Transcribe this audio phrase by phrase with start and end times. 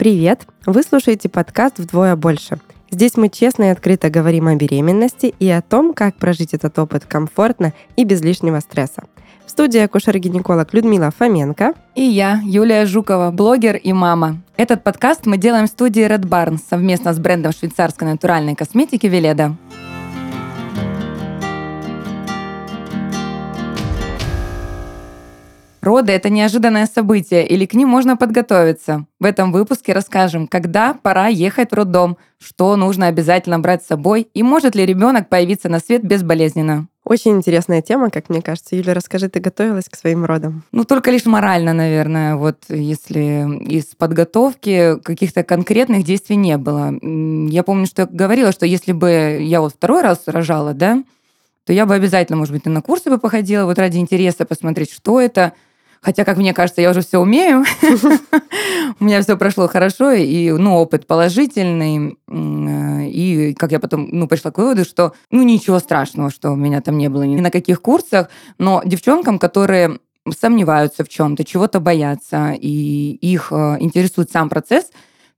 [0.00, 0.46] Привет!
[0.64, 2.58] Вы слушаете подкаст «Вдвое больше».
[2.90, 7.04] Здесь мы честно и открыто говорим о беременности и о том, как прожить этот опыт
[7.04, 9.02] комфортно и без лишнего стресса.
[9.44, 11.74] В студии акушер-гинеколог Людмила Фоменко.
[11.96, 14.38] И я, Юлия Жукова, блогер и мама.
[14.56, 19.54] Этот подкаст мы делаем в студии Red Barn совместно с брендом швейцарской натуральной косметики Веледа.
[25.80, 29.06] Роды– это неожиданное событие, или к ним можно подготовиться.
[29.18, 34.28] В этом выпуске расскажем, когда пора ехать в роддом, что нужно обязательно брать с собой
[34.34, 36.86] и может ли ребенок появиться на свет безболезненно.
[37.02, 38.76] Очень интересная тема, как мне кажется.
[38.76, 40.64] Юля, расскажи, ты готовилась к своим родам?
[40.70, 42.36] Ну, только лишь морально, наверное.
[42.36, 46.92] Вот если из подготовки каких-то конкретных действий не было.
[47.50, 51.02] Я помню, что я говорила, что если бы я вот второй раз рожала, да,
[51.64, 54.92] то я бы обязательно, может быть, и на курсы бы походила, вот ради интереса посмотреть,
[54.92, 55.54] что это–
[56.02, 57.64] Хотя, как мне кажется, я уже все умею.
[59.00, 62.16] У меня все прошло хорошо, и ну, опыт положительный.
[63.06, 66.80] И как я потом ну, пришла к выводу, что ну ничего страшного, что у меня
[66.80, 68.30] там не было ни на каких курсах.
[68.58, 69.98] Но девчонкам, которые
[70.38, 74.90] сомневаются в чем-то, чего-то боятся, и их э, интересует сам процесс,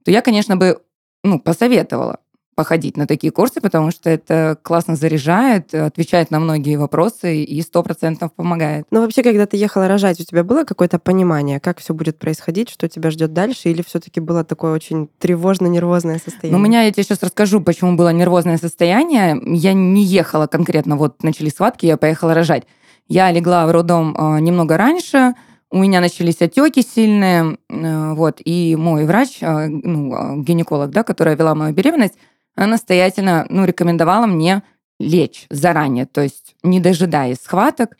[0.05, 0.81] то я, конечно, бы
[1.25, 2.19] ну, посоветовала
[2.55, 7.83] походить на такие курсы, потому что это классно заряжает, отвечает на многие вопросы и сто
[7.83, 8.87] процентов помогает.
[8.91, 12.69] Но вообще, когда ты ехала рожать, у тебя было какое-то понимание, как все будет происходить,
[12.69, 16.53] что тебя ждет дальше, или все-таки было такое очень тревожно-нервозное состояние?
[16.53, 19.41] Ну, у меня, я тебе сейчас расскажу, почему было нервозное состояние.
[19.47, 22.65] Я не ехала конкретно, вот начались схватки, я поехала рожать.
[23.09, 25.35] Я легла в роддом э, немного раньше,
[25.73, 31.35] у меня начались отеки сильные, э, вот, и мой врач, э, ну, гинеколог, да, которая
[31.35, 32.15] вела мою беременность,
[32.55, 34.63] она настоятельно ну, рекомендовала мне
[34.99, 37.97] лечь заранее, то есть не дожидаясь схваток,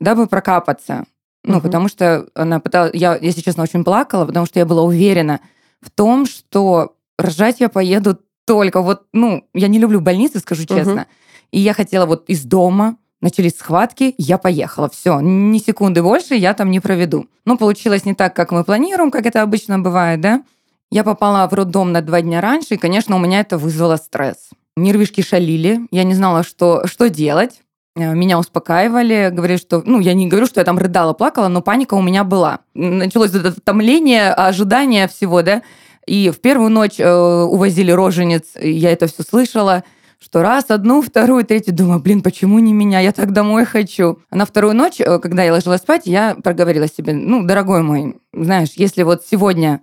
[0.00, 1.04] дабы прокапаться.
[1.44, 1.62] Ну, угу.
[1.62, 2.92] потому что она пыталась...
[2.94, 5.40] Я, если честно, очень плакала, потому что я была уверена
[5.80, 9.06] в том, что рожать я поеду только вот...
[9.12, 10.92] Ну, я не люблю больницы, скажу честно.
[10.92, 11.06] Угу.
[11.52, 14.88] И я хотела вот из дома, начались схватки, я поехала.
[14.90, 17.26] Все, ни секунды больше я там не проведу.
[17.44, 20.42] Ну, получилось не так, как мы планируем, как это обычно бывает, да?
[20.92, 24.50] Я попала в роддом на два дня раньше, и, конечно, у меня это вызвало стресс.
[24.76, 27.62] Нервишки шалили, я не знала, что, что делать.
[27.96, 29.82] Э, меня успокаивали, говорили, что...
[29.86, 32.58] Ну, я не говорю, что я там рыдала, плакала, но паника у меня была.
[32.74, 35.62] Началось это томление, ожидание всего, да.
[36.06, 39.84] И в первую ночь э, увозили роженец, я это все слышала,
[40.18, 44.18] что раз, одну, вторую, третью, думаю, блин, почему не меня, я так домой хочу.
[44.28, 48.16] А на вторую ночь, э, когда я ложилась спать, я проговорила себе, ну, дорогой мой,
[48.34, 49.80] знаешь, если вот сегодня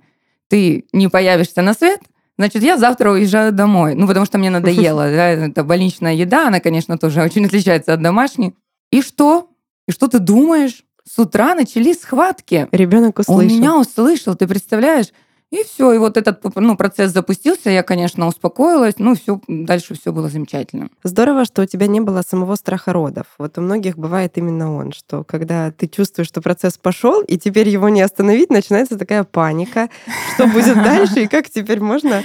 [0.50, 2.02] ты не появишься на свет,
[2.38, 3.96] значит, я завтра уезжаю домой.
[3.96, 5.04] Ну, потому что мне надоело.
[5.10, 8.56] Да, это больничная еда, она, конечно, тоже очень отличается от домашней.
[8.92, 9.50] И что?
[9.88, 10.84] И что ты думаешь?
[11.06, 12.68] С утра начались схватки.
[12.72, 13.40] Ребенок услышал.
[13.40, 15.08] Он меня услышал, ты представляешь?
[15.52, 20.12] И все, и вот этот ну, процесс запустился, я, конечно, успокоилась, ну, все, дальше все
[20.12, 20.90] было замечательно.
[21.04, 23.26] Здорово, что у тебя не было самого страха родов.
[23.40, 27.68] Вот у многих бывает именно он, что когда ты чувствуешь, что процесс пошел, и теперь
[27.68, 29.90] его не остановить, начинается такая паника,
[30.36, 32.22] что будет дальше, и как теперь можно...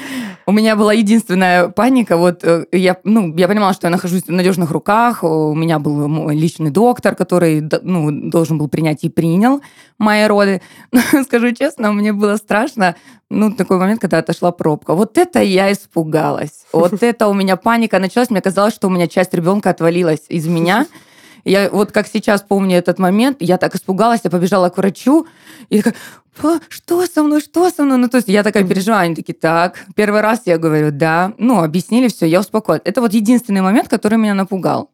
[0.47, 4.31] У меня была единственная паника, вот э, я, ну, я понимала, что я нахожусь в
[4.31, 9.63] надежных руках, у меня был мой личный доктор, который, ну, должен был принять и принял
[9.97, 10.61] мои роды.
[10.93, 12.97] Но, скажу честно, мне было страшно,
[13.31, 14.95] ну, такой момент, когда отошла пробка.
[14.95, 16.65] Вот это я испугалась.
[16.73, 18.31] Вот это у меня паника началась.
[18.31, 20.87] Мне казалось, что у меня часть ребенка отвалилась из меня.
[21.45, 25.27] Я вот как сейчас помню этот момент, я так испугалась, я побежала к врачу,
[25.69, 27.99] и такая, что со мной, что со мной?
[27.99, 31.63] Ну, то есть я такая переживаю, они такие, так, первый раз я говорю, да, ну,
[31.63, 32.83] объяснили все, я успокоилась.
[32.87, 34.91] Это вот единственный момент, который меня напугал.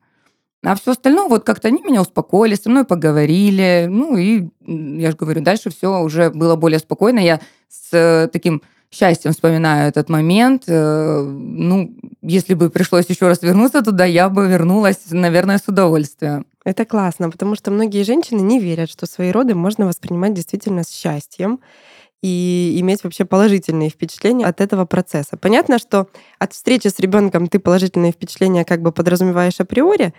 [0.63, 3.87] А все остальное, вот как-то они меня успокоили, со мной поговорили.
[3.89, 7.19] Ну и, я же говорю, дальше все уже было более спокойно.
[7.19, 10.65] Я с э, таким счастьем вспоминаю этот момент.
[10.67, 16.47] Э, ну, если бы пришлось еще раз вернуться туда, я бы вернулась, наверное, с удовольствием.
[16.65, 20.91] Это классно, потому что многие женщины не верят, что свои роды можно воспринимать действительно с
[20.91, 21.61] счастьем
[22.23, 25.37] и иметь вообще положительные впечатления от этого процесса.
[25.37, 26.09] Понятно, что
[26.39, 30.13] от встречи с ребенком ты положительные впечатления как бы подразумеваешь априори,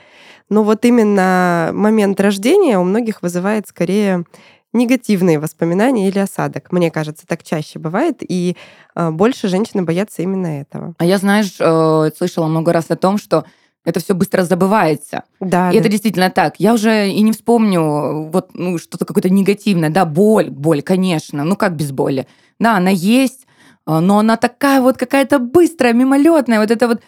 [0.49, 4.25] но вот именно момент рождения у многих вызывает скорее
[4.73, 6.71] негативные воспоминания или осадок.
[6.71, 8.55] Мне кажется, так чаще бывает, и
[8.95, 10.95] э, больше женщины боятся именно этого.
[10.97, 13.45] А я, знаешь, э, слышала много раз о том, что
[13.83, 15.23] это все быстро забывается.
[15.39, 15.71] Да.
[15.71, 15.79] И да.
[15.79, 16.55] это действительно так.
[16.59, 19.89] Я уже и не вспомню вот ну, что-то какое-то негативное.
[19.89, 21.43] Да, боль, боль, конечно.
[21.43, 22.27] Ну как без боли?
[22.59, 23.47] Да, она есть,
[23.85, 26.59] а, но она такая вот какая-то быстрая, мимолетная.
[26.59, 27.01] Вот это вот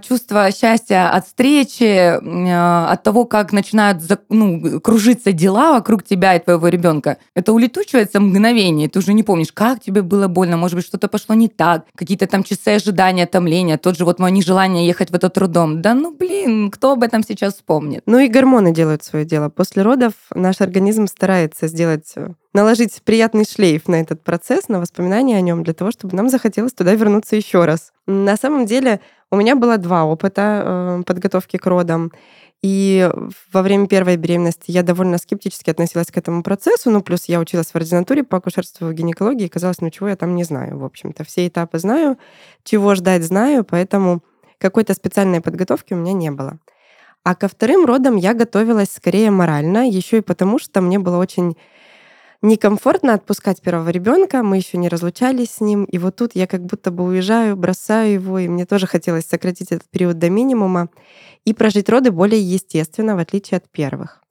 [0.00, 6.42] чувство счастья от встречи, э, от того, как начинают ну, кружиться дела вокруг тебя и
[6.42, 8.88] твоего ребенка, это улетучивается мгновение.
[8.88, 12.26] Ты уже не помнишь, как тебе было больно, может быть, что-то пошло не так, какие-то
[12.26, 15.82] там часы ожидания, томления, тот же вот мое нежелание ехать в этот трудом.
[15.82, 18.02] Да ну блин, кто об этом сейчас вспомнит?
[18.06, 19.48] Ну и гормоны делают свое дело.
[19.48, 25.36] После родов наш организм старается сделать э, наложить приятный шлейф на этот процесс, на воспоминания
[25.36, 27.92] о нем, для того, чтобы нам захотелось туда вернуться еще раз.
[28.06, 32.12] На самом деле у меня было два опыта э, подготовки к родам.
[32.62, 33.10] И
[33.52, 37.68] во время первой беременности я довольно скептически относилась к этому процессу, ну, плюс я училась
[37.68, 40.84] в ординатуре по акушерству и гинекологии, и казалось, ну, чего я там не знаю, в
[40.84, 41.22] общем-то.
[41.24, 42.16] Все этапы знаю,
[42.64, 44.22] чего ждать знаю, поэтому
[44.58, 46.58] какой-то специальной подготовки у меня не было.
[47.24, 51.56] А ко вторым родам я готовилась скорее морально, еще и потому, что мне было очень
[52.42, 56.64] некомфортно отпускать первого ребенка, мы еще не разлучались с ним, и вот тут я как
[56.64, 60.88] будто бы уезжаю, бросаю его, и мне тоже хотелось сократить этот период до минимума
[61.44, 64.22] и прожить роды более естественно, в отличие от первых.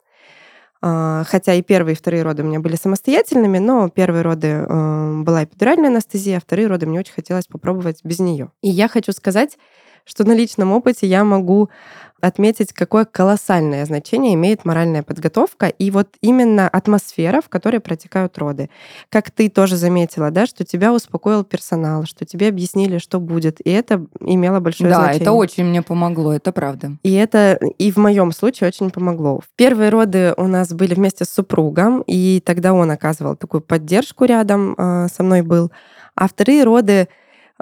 [0.81, 5.21] А, хотя и первые, и вторые роды у меня были самостоятельными, но первые роды э,
[5.23, 8.51] была эпидуральная анестезия, а вторые роды мне очень хотелось попробовать без нее.
[8.61, 9.57] И я хочу сказать,
[10.05, 11.69] что на личном опыте я могу
[12.21, 18.69] отметить, какое колоссальное значение имеет моральная подготовка и вот именно атмосфера, в которой протекают роды.
[19.09, 23.69] Как ты тоже заметила, да, что тебя успокоил персонал, что тебе объяснили, что будет, и
[23.69, 25.19] это имело большое да, значение.
[25.19, 26.97] Да, это очень мне помогло, это правда.
[27.03, 29.39] И это и в моем случае очень помогло.
[29.39, 34.25] В первые роды у нас были вместе с супругом, и тогда он оказывал такую поддержку
[34.25, 35.71] рядом э, со мной был.
[36.15, 37.09] А вторые роды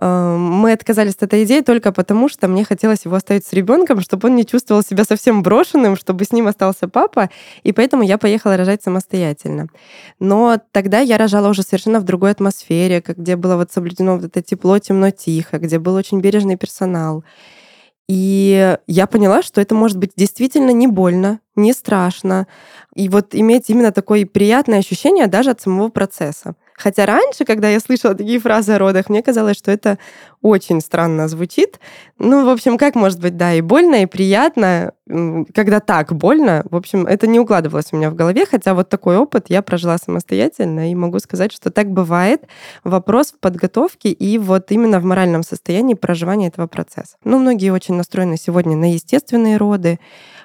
[0.02, 4.28] мы отказались от этой идеи только потому, что мне хотелось его оставить с ребенком, чтобы
[4.28, 7.30] он не чувствовал себя совсем брошенным, чтобы с ним остался папа,
[7.62, 9.68] и поэтому я поехала рожать самостоятельно.
[10.20, 14.42] Но тогда я рожала уже совершенно в другой атмосфере, где было вот соблюдено вот это
[14.42, 17.24] тепло, темно, тихо, где был очень бережный персонал.
[18.10, 22.48] И я поняла, что это может быть действительно не больно, не страшно.
[22.96, 26.56] И вот иметь именно такое приятное ощущение даже от самого процесса.
[26.76, 29.98] Хотя раньше, когда я слышала такие фразы о родах, мне казалось, что это
[30.42, 31.80] очень странно звучит.
[32.20, 36.66] Ну, в общем, как может быть, да, и больно, и приятно, когда так больно.
[36.70, 39.98] В общем, это не укладывалось у меня в голове, хотя вот такой опыт я прожила
[39.98, 42.44] самостоятельно, и могу сказать, что так бывает.
[42.84, 47.16] Вопрос в подготовке и вот именно в моральном состоянии проживания этого процесса.
[47.24, 50.00] Ну, многие очень настроены сегодня на естественные роды,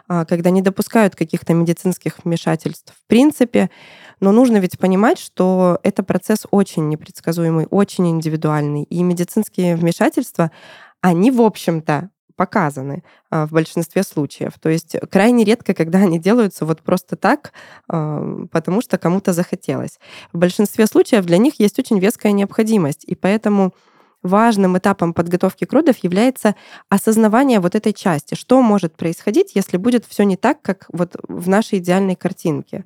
[0.07, 3.71] а, когда не допускают каких-то медицинских вмешательств в принципе,
[4.20, 8.85] но нужно ведь понимать, что это процесс очень непредсказуемый, очень индивидуальный.
[8.85, 10.50] И медицинские вмешательства,
[11.00, 14.53] они, в общем-то, показаны а, в большинстве случаев.
[14.61, 17.53] То есть крайне редко, когда они делаются вот просто так,
[17.88, 19.99] потому что кому-то захотелось.
[20.32, 23.75] В большинстве случаев для них есть очень веская необходимость, и поэтому
[24.23, 26.55] важным этапом подготовки к родов является
[26.88, 31.49] осознавание вот этой части, что может происходить, если будет все не так, как вот в
[31.49, 32.85] нашей идеальной картинке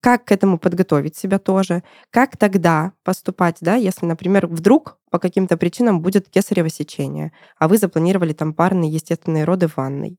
[0.00, 5.56] как к этому подготовить себя тоже, как тогда поступать, да, если, например, вдруг по каким-то
[5.56, 10.18] причинам будет кесарево сечение, а вы запланировали там парные естественные роды в ванной.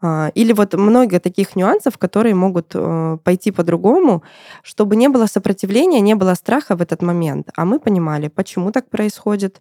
[0.00, 4.22] А, или вот много таких нюансов, которые могут э, пойти по-другому,
[4.62, 8.90] чтобы не было сопротивления, не было страха в этот момент, а мы понимали, почему так
[8.90, 9.60] происходит,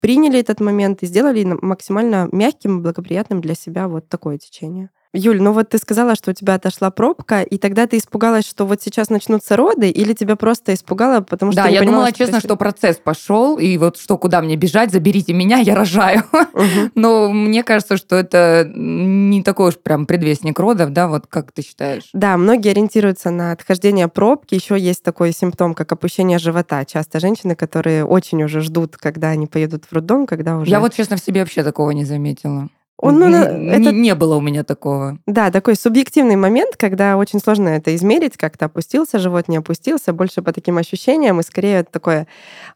[0.00, 4.90] приняли этот момент и сделали максимально мягким и благоприятным для себя вот такое течение.
[5.12, 8.64] Юль, ну вот ты сказала, что у тебя отошла пробка, и тогда ты испугалась, что
[8.64, 12.18] вот сейчас начнутся роды, или тебя просто испугало, потому что Да, я понимала, думала, что
[12.18, 16.22] честно, что процесс пошел, и вот что, куда мне бежать, заберите меня, я рожаю.
[16.32, 16.90] Угу.
[16.94, 21.62] Но мне кажется, что это не такой уж прям предвестник родов, да, вот как ты
[21.62, 22.08] считаешь?
[22.12, 24.54] Да, многие ориентируются на отхождение пробки.
[24.54, 26.84] Еще есть такой симптом, как опущение живота.
[26.84, 30.70] Часто женщины, которые очень уже ждут, когда они поедут в роддом, когда уже...
[30.70, 32.68] Я вот, честно, в себе вообще такого не заметила.
[33.02, 33.92] Он, ну, не, это...
[33.92, 35.18] не было у меня такого.
[35.26, 40.42] Да, такой субъективный момент, когда очень сложно это измерить, как-то опустился живот, не опустился, больше
[40.42, 42.26] по таким ощущениям, и скорее это такое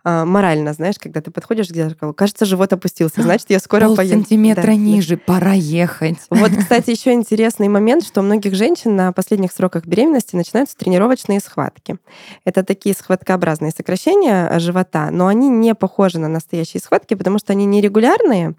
[0.02, 3.96] э, морально, знаешь, когда ты подходишь к зеркалу, кажется, живот опустился, значит, я скоро Пол
[3.96, 4.14] поеду.
[4.14, 4.74] сантиметра да.
[4.74, 6.16] ниже, пора ехать.
[6.30, 11.40] Вот, кстати, еще интересный момент, что у многих женщин на последних сроках беременности начинаются тренировочные
[11.40, 11.98] схватки.
[12.46, 17.66] Это такие схваткообразные сокращения живота, но они не похожи на настоящие схватки, потому что они
[17.66, 18.54] нерегулярные,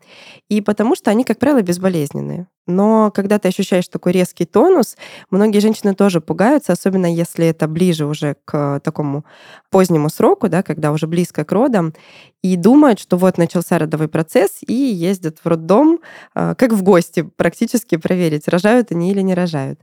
[0.47, 2.47] и потому что они, как правило, правило, безболезненные.
[2.67, 4.97] Но когда ты ощущаешь такой резкий тонус,
[5.29, 9.23] многие женщины тоже пугаются, особенно если это ближе уже к такому
[9.69, 11.93] позднему сроку, да, когда уже близко к родам,
[12.41, 15.99] и думают, что вот начался родовой процесс, и ездят в роддом,
[16.33, 19.79] а, как в гости, практически проверить, рожают они или не рожают.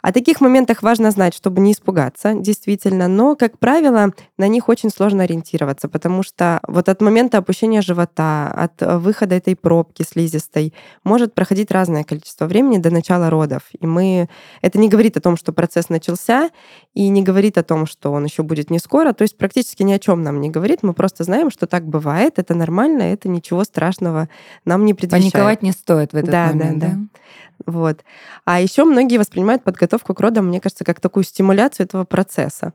[0.00, 4.90] О таких моментах важно знать, чтобы не испугаться, действительно, но, как правило, на них очень
[4.90, 10.72] сложно ориентироваться, потому что вот от момента опущения живота, от выхода этой пробки слизистой
[11.02, 13.62] может проходить разное количество количество времени до начала родов.
[13.78, 14.28] И мы...
[14.62, 16.50] Это не говорит о том, что процесс начался,
[16.94, 19.12] и не говорит о том, что он еще будет не скоро.
[19.12, 20.82] То есть практически ни о чем нам не говорит.
[20.82, 24.30] Мы просто знаем, что так бывает, это нормально, это ничего страшного
[24.64, 25.32] нам не предвещает.
[25.32, 26.88] Паниковать не стоит в этот да, момент, да?
[26.88, 28.04] Да, Вот.
[28.46, 32.72] А еще многие воспринимают подготовку к родам, мне кажется, как такую стимуляцию этого процесса.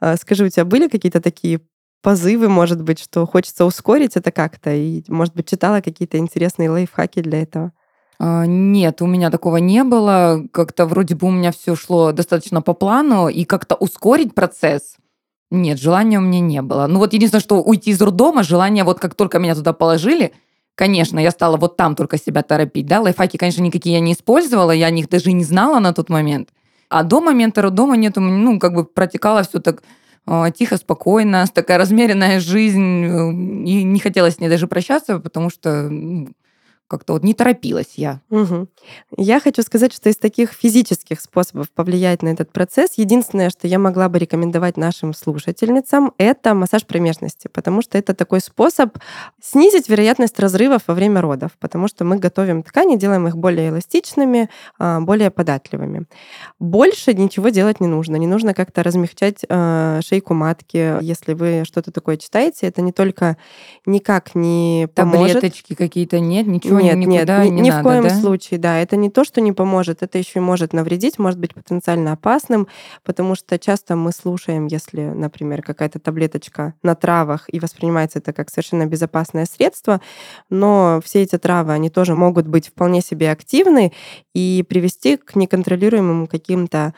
[0.00, 1.60] А, скажи, у тебя были какие-то такие
[2.02, 4.74] позывы, может быть, что хочется ускорить это как-то?
[4.74, 7.72] И, может быть, читала какие-то интересные лайфхаки для этого?
[8.20, 10.44] А, нет, у меня такого не было.
[10.52, 14.96] Как-то вроде бы у меня все шло достаточно по плану, и как-то ускорить процесс
[15.50, 16.86] нет, желания у меня не было.
[16.86, 20.32] Ну вот единственное, что уйти из роддома, желание вот как только меня туда положили,
[20.76, 24.70] конечно, я стала вот там только себя торопить, да, лайфхаки, конечно, никакие я не использовала,
[24.70, 26.50] я о них даже не знала на тот момент.
[26.88, 29.82] А до момента роддома нет, ну, как бы протекало все так
[30.26, 33.30] э, тихо, спокойно, такая размеренная жизнь, э,
[33.68, 36.28] и не хотелось с ней даже прощаться, потому что ну,
[36.90, 38.20] как-то вот не торопилась я.
[38.30, 38.66] Угу.
[39.16, 43.78] Я хочу сказать, что из таких физических способов повлиять на этот процесс, единственное, что я
[43.78, 48.98] могла бы рекомендовать нашим слушательницам, это массаж промежности, потому что это такой способ
[49.40, 54.50] снизить вероятность разрывов во время родов, потому что мы готовим ткани, делаем их более эластичными,
[54.80, 56.06] а, более податливыми.
[56.58, 58.16] Больше ничего делать не нужно.
[58.16, 61.00] Не нужно как-то размягчать а, шейку матки.
[61.00, 63.36] Если вы что-то такое читаете, это не только
[63.86, 65.34] никак не поможет.
[65.34, 68.10] Таблеточки какие-то нет, ничего нет, нет, ни, не ни надо, в коем да?
[68.10, 68.78] случае, да.
[68.78, 72.68] Это не то, что не поможет, это еще и может навредить, может быть потенциально опасным,
[73.04, 78.50] потому что часто мы слушаем, если, например, какая-то таблеточка на травах и воспринимается это как
[78.50, 80.00] совершенно безопасное средство,
[80.48, 83.92] но все эти травы, они тоже могут быть вполне себе активны
[84.34, 86.94] и привести к неконтролируемым каким-то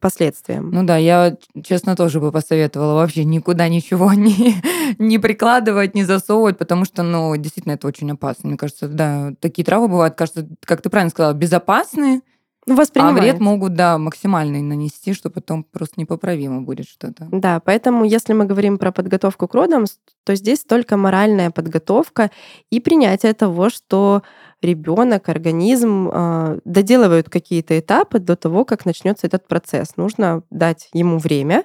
[0.00, 0.70] последствиям.
[0.70, 4.56] Ну да, я, честно, тоже бы посоветовала вообще никуда ничего не,
[4.98, 8.48] не прикладывать, не засовывать, потому что, ну, действительно, это очень опасно.
[8.48, 12.20] Мне кажется, да, такие травы бывают, кажется, как ты правильно сказала, безопасные,
[12.68, 17.26] ну, а вред могут, да, максимальный нанести, что потом просто непоправимо будет что-то.
[17.32, 19.86] Да, поэтому если мы говорим про подготовку к родам,
[20.24, 22.30] то здесь только моральная подготовка
[22.68, 24.22] и принятие того, что
[24.62, 29.96] ребенок, организм э, доделывают какие-то этапы до того, как начнется этот процесс.
[29.96, 31.64] Нужно дать ему время,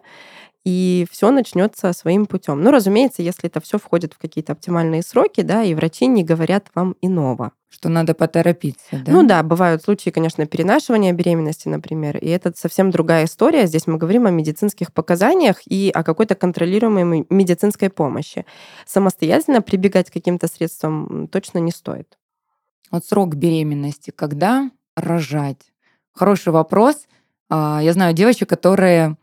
[0.65, 2.61] и все начнется своим путем.
[2.61, 6.67] Ну, разумеется, если это все входит в какие-то оптимальные сроки, да, и врачи не говорят
[6.73, 7.51] вам иного.
[7.69, 9.11] Что надо поторопиться, да?
[9.11, 13.65] Ну да, бывают случаи, конечно, перенашивания беременности, например, и это совсем другая история.
[13.65, 18.45] Здесь мы говорим о медицинских показаниях и о какой-то контролируемой медицинской помощи.
[18.85, 22.15] Самостоятельно прибегать к каким-то средствам точно не стоит.
[22.91, 25.71] Вот срок беременности, когда рожать?
[26.13, 27.07] Хороший вопрос.
[27.49, 29.17] А, я знаю девочек, которые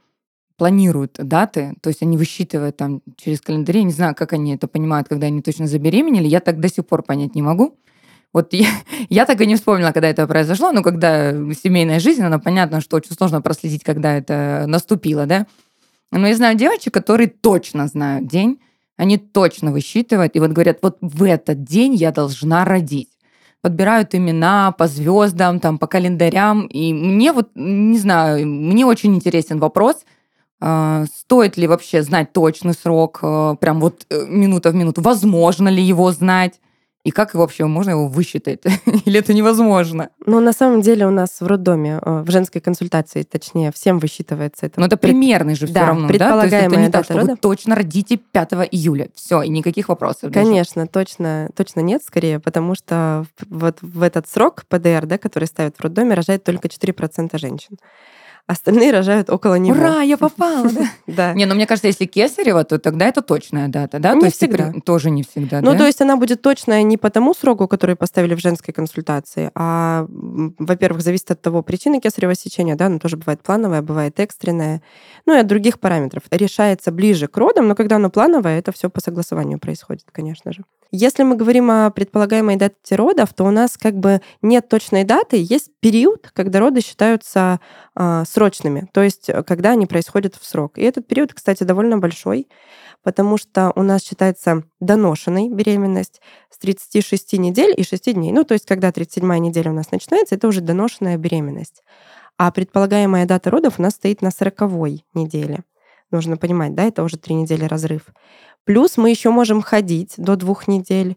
[0.56, 4.68] планируют даты, то есть они высчитывают там через календарь, я не знаю, как они это
[4.68, 7.78] понимают, когда они точно забеременели, я так до сих пор понять не могу.
[8.34, 8.68] Вот я,
[9.08, 12.96] я так и не вспомнила, когда это произошло, но когда семейная жизнь, она понятно, что
[12.96, 15.46] очень сложно проследить, когда это наступило, да.
[16.12, 18.60] Но я знаю девочек, которые точно знают день,
[18.98, 23.08] они точно высчитывают, и вот говорят, вот в этот день я должна родить
[23.62, 26.66] подбирают имена по звездам, там, по календарям.
[26.66, 30.04] И мне вот, не знаю, мне очень интересен вопрос,
[30.60, 35.68] а, стоит ли вообще знать точный срок, а, прям вот э, минута в минуту, возможно
[35.68, 36.60] ли его знать,
[37.02, 38.60] и как вообще можно его высчитать?
[39.06, 40.10] Или это невозможно?
[40.26, 44.66] Ну, на самом деле у нас в роддоме, э, в женской консультации, точнее, всем высчитывается
[44.66, 44.80] это.
[44.80, 45.12] Но это Пред...
[45.12, 46.58] примерный же все да, равно, предполагаемая да?
[46.58, 47.30] То есть это не так, что рода?
[47.32, 49.08] вы точно родите 5 июля.
[49.14, 50.30] Все, и никаких вопросов.
[50.32, 50.90] Конечно, даже.
[50.90, 55.80] точно, точно нет, скорее, потому что вот в этот срок ПДР, да, который ставят в
[55.80, 57.78] роддоме, рожает только 4% женщин
[58.50, 59.76] остальные рожают около него.
[59.76, 60.86] Ура, я попала, да?
[61.06, 61.34] Да.
[61.34, 64.14] Не, ну мне кажется, если кесарево, то тогда это точная дата, да?
[64.14, 64.72] Не всегда.
[64.84, 68.34] Тоже не всегда, Ну, то есть она будет точная не по тому сроку, который поставили
[68.34, 73.42] в женской консультации, а, во-первых, зависит от того причины кесарево сечения, да, оно тоже бывает
[73.42, 74.82] плановое, бывает экстренное,
[75.26, 76.24] ну и от других параметров.
[76.30, 80.64] Решается ближе к родам, но когда оно плановое, это все по согласованию происходит, конечно же.
[80.92, 85.36] Если мы говорим о предполагаемой дате родов, то у нас как бы нет точной даты,
[85.40, 87.60] есть период, когда роды считаются
[87.94, 90.78] э, бессрочными, то есть э, когда они происходят в срок.
[90.78, 92.48] И этот период, кстати, довольно большой,
[93.02, 96.20] потому что у нас считается доношенной беременность
[96.50, 98.32] с 36 недель и 6 дней.
[98.32, 101.82] Ну, то есть когда 37 неделя у нас начинается, это уже доношенная беременность.
[102.36, 104.60] А предполагаемая дата родов у нас стоит на 40
[105.14, 105.60] неделе.
[106.10, 108.06] Нужно понимать, да, это уже три недели разрыв.
[108.64, 111.16] Плюс мы еще можем ходить до двух недель,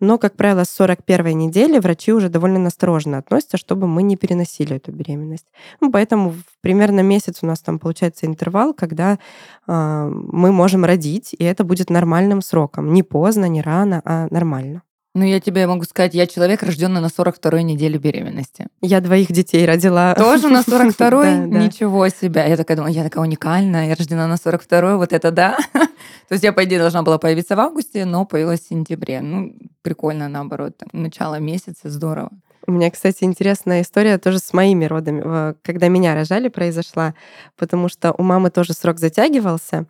[0.00, 4.76] но, как правило, с 41 недели врачи уже довольно настороженно относятся, чтобы мы не переносили
[4.76, 5.46] эту беременность.
[5.80, 9.18] Ну, поэтому примерно месяц у нас там получается интервал, когда
[9.66, 12.92] э, мы можем родить, и это будет нормальным сроком.
[12.92, 14.82] Не поздно, не рано, а нормально.
[15.16, 18.66] Ну, я тебе могу сказать, я человек, рожденный на 42-й неделе беременности.
[18.80, 20.12] Я двоих детей родила.
[20.16, 21.48] Тоже на 42-й?
[21.48, 22.44] Ничего себе.
[22.48, 25.56] Я такая думаю, я такая уникальная, я рождена на 42-й, вот это да.
[25.72, 29.20] То есть я, по идее, должна была появиться в августе, но появилась в сентябре.
[29.20, 30.82] Ну, прикольно, наоборот.
[30.92, 32.30] Начало месяца, здорово.
[32.66, 37.14] У меня, кстати, интересная история тоже с моими родами, когда меня рожали, произошла,
[37.56, 39.84] потому что у мамы тоже срок затягивался,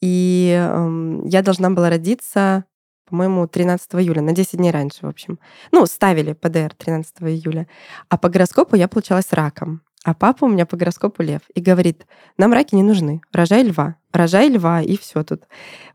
[0.00, 2.64] и э, я должна была родиться
[3.06, 5.38] по-моему, 13 июля, на 10 дней раньше, в общем.
[5.72, 7.66] Ну, ставили ПДР 13 июля.
[8.08, 9.82] А по гороскопу я получалась раком.
[10.06, 11.40] А папа у меня по гороскопу лев.
[11.56, 12.06] И говорит,
[12.38, 15.42] нам раки не нужны, рожай льва рожай льва, и все тут.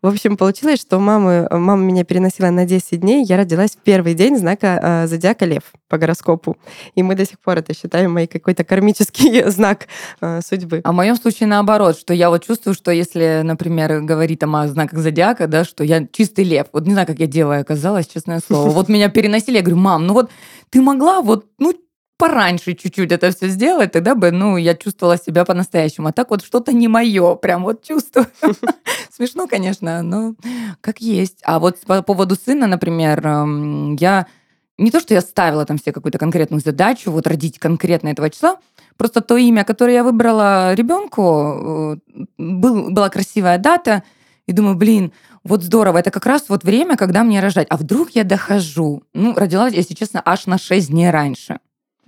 [0.02, 4.14] В общем, получилось, что мама, мама меня переносила на 10 дней, я родилась в первый
[4.14, 6.58] день знака э, зодиака лев по гороскопу.
[6.96, 9.88] И мы до сих пор это считаем мой какой-то кармический знак
[10.22, 10.82] э, судьбы.
[10.84, 15.00] А в моем случае наоборот, что я вот чувствую, что если, например, говорит о знаках
[15.00, 16.68] зодиака, да, что я чистый лев.
[16.74, 18.70] Вот не знаю, как я делаю, оказалось, честное слово.
[18.70, 20.32] Вот меня переносили, я говорю, мам, ну вот
[20.70, 21.74] ты могла вот, ну,
[22.22, 26.10] пораньше чуть-чуть это все сделать, тогда бы, ну, я чувствовала себя по-настоящему.
[26.10, 28.28] А так вот что-то не мое, прям вот чувствую.
[29.12, 30.36] Смешно, конечно, но
[30.82, 31.40] как есть.
[31.44, 34.28] А вот по поводу сына, например, эм, я
[34.78, 38.58] не то, что я ставила там себе какую-то конкретную задачу, вот родить конкретно этого числа,
[38.98, 44.04] просто то имя, которое я выбрала ребенку, э, был, была красивая дата,
[44.46, 45.12] и думаю, блин,
[45.44, 47.66] вот здорово, это как раз вот время, когда мне рожать.
[47.72, 49.02] А вдруг я дохожу?
[49.16, 51.58] Ну, родилась, если честно, аж на 6 дней раньше.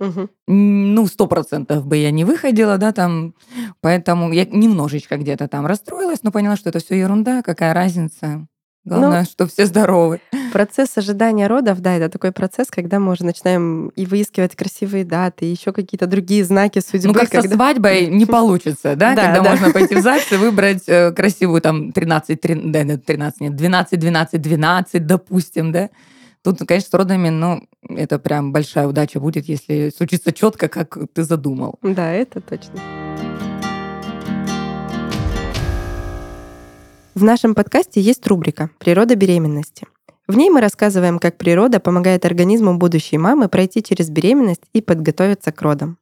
[0.00, 0.28] Угу.
[0.48, 3.34] Ну, сто процентов бы я не выходила, да, там,
[3.80, 8.46] поэтому я немножечко где-то там расстроилась, но поняла, что это все ерунда, какая разница.
[8.84, 10.20] Главное, ну, что все здоровы.
[10.52, 15.46] Процесс ожидания родов, да, это такой процесс, когда мы уже начинаем и выискивать красивые даты,
[15.46, 17.08] и еще какие-то другие знаки судьбы.
[17.08, 17.48] Ну, как когда...
[17.48, 21.92] со свадьбой не получится, да, когда можно пойти в ЗАГС и выбрать э, красивую там
[21.92, 25.88] 13, 13, нет, 12, 12, 12, допустим, да.
[26.44, 31.24] Тут, конечно, с родами, ну, это прям большая удача будет, если случится четко, как ты
[31.24, 31.78] задумал.
[31.80, 32.74] Да, это точно.
[37.14, 39.86] В нашем подкасте есть рубрика «Природа беременности».
[40.28, 45.50] В ней мы рассказываем, как природа помогает организму будущей мамы пройти через беременность и подготовиться
[45.50, 45.96] к родам.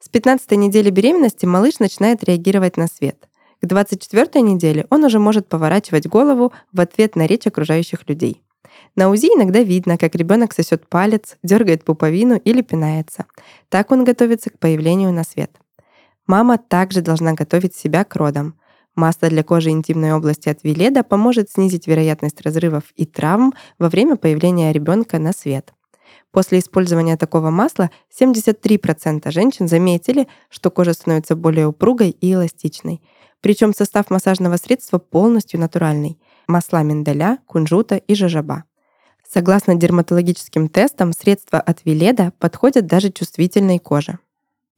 [0.00, 3.28] С 15 недели беременности малыш начинает реагировать на свет.
[3.62, 8.42] К 24 неделе он уже может поворачивать голову в ответ на речь окружающих людей.
[8.94, 13.26] На УЗИ иногда видно, как ребенок сосет палец, дергает пуповину или пинается.
[13.68, 15.50] Так он готовится к появлению на свет.
[16.26, 18.58] Мама также должна готовить себя к родам.
[18.94, 24.16] Масло для кожи интимной области от Виледа поможет снизить вероятность разрывов и травм во время
[24.16, 25.72] появления ребенка на свет.
[26.32, 33.02] После использования такого масла 73% женщин заметили, что кожа становится более упругой и эластичной.
[33.40, 38.64] Причем состав массажного средства полностью натуральный масла миндаля, кунжута и жожоба.
[39.28, 44.18] Согласно дерматологическим тестам, средства от Виледа подходят даже чувствительной коже.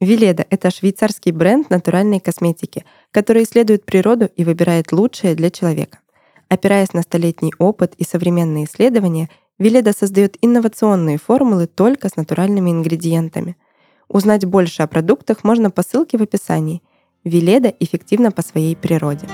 [0.01, 5.99] Виледа— это швейцарский бренд натуральной косметики, который исследует природу и выбирает лучшее для человека.
[6.47, 9.29] Опираясь на столетний опыт и современные исследования,
[9.59, 13.57] Виледа создает инновационные формулы только с натуральными ингредиентами.
[14.07, 16.81] Узнать больше о продуктах можно по ссылке в описании.
[17.25, 19.27] Виледа эффективна по своей природе.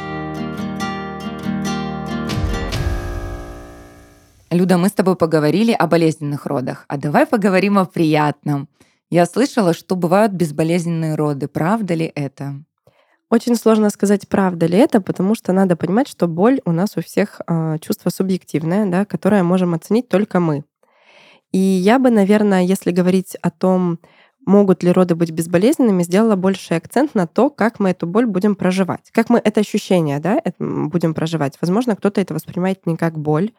[4.55, 8.69] Люда, мы с тобой поговорили о болезненных родах, а давай поговорим о приятном.
[9.09, 11.49] Я слышала, что бывают безболезненные роды.
[11.49, 12.63] Правда ли это?
[13.29, 17.01] Очень сложно сказать, правда ли это, потому что надо понимать, что боль у нас у
[17.01, 20.63] всех э, чувство субъективное, да, которое можем оценить только мы.
[21.51, 23.99] И я бы, наверное, если говорить о том,
[24.45, 28.55] могут ли роды быть безболезненными, сделала больший акцент на то, как мы эту боль будем
[28.55, 31.57] проживать, как мы это ощущение да, будем проживать.
[31.59, 33.51] Возможно, кто-то это воспринимает не как боль,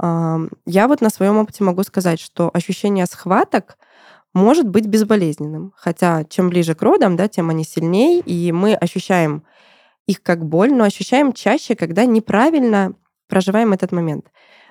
[0.00, 3.78] я вот на своем опыте могу сказать, что ощущение схваток
[4.32, 5.72] может быть безболезненным.
[5.76, 9.44] Хотя чем ближе к родам, да, тем они сильнее, и мы ощущаем
[10.06, 12.94] их как боль, но ощущаем чаще, когда неправильно
[13.28, 14.26] проживаем этот момент.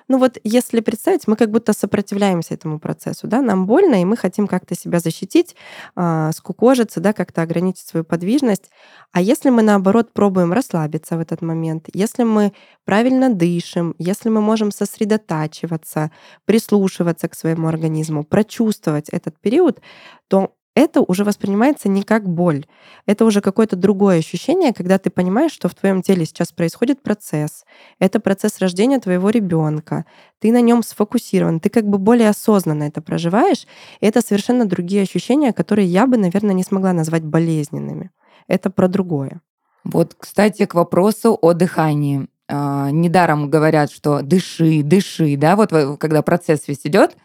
[0.08, 4.16] Ну вот если представить, мы как будто сопротивляемся этому процессу, да, нам больно, и мы
[4.16, 5.56] хотим как-то себя защитить,
[5.96, 8.70] э, скукожиться, да, как-то ограничить свою подвижность.
[9.12, 12.52] А если мы, наоборот, пробуем расслабиться в этот момент, если мы
[12.84, 16.10] правильно дышим, если мы можем сосредотачиваться,
[16.44, 19.80] прислушиваться к своему организму, прочувствовать этот период,
[20.28, 22.66] то это уже воспринимается не как боль.
[23.06, 27.64] Это уже какое-то другое ощущение, когда ты понимаешь, что в твоем теле сейчас происходит процесс.
[28.00, 30.04] Это процесс рождения твоего ребенка.
[30.40, 31.60] Ты на нем сфокусирован.
[31.60, 33.66] Ты как бы более осознанно это проживаешь.
[34.00, 38.10] И это совершенно другие ощущения, которые я бы, наверное, не смогла назвать болезненными.
[38.48, 39.40] Это про другое.
[39.84, 42.26] Вот, кстати, к вопросу о дыхании.
[42.48, 47.16] А, недаром говорят, что дыши, дыши, да, вот когда процесс весь идет,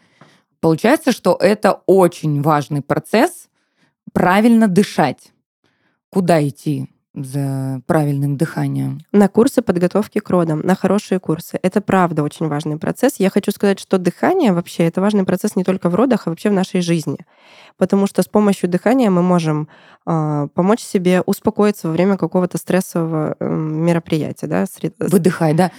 [0.60, 3.48] Получается, что это очень важный процесс
[4.12, 5.32] правильно дышать.
[6.10, 6.88] Куда идти?
[7.14, 9.00] за правильным дыханием?
[9.12, 11.58] На курсы подготовки к родам, на хорошие курсы.
[11.62, 13.14] Это правда очень важный процесс.
[13.18, 16.50] Я хочу сказать, что дыхание вообще это важный процесс не только в родах, а вообще
[16.50, 17.18] в нашей жизни.
[17.76, 19.68] Потому что с помощью дыхания мы можем
[20.06, 24.46] э, помочь себе успокоиться во время какого-то стрессового э, мероприятия.
[24.46, 24.64] Да?
[24.98, 25.72] Выдыхай, да?